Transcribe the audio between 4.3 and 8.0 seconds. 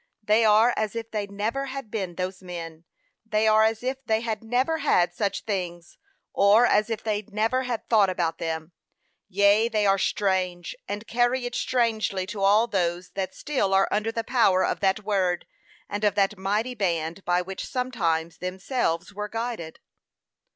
never had such things; or, as if they never had